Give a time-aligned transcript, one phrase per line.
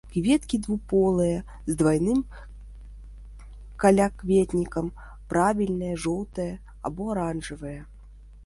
[0.13, 1.37] Кветкі двухполыя,
[1.69, 2.19] з двайным
[3.85, 4.85] калякветнікам,
[5.35, 6.53] правільныя, жоўтыя
[6.91, 7.81] або аранжавыя.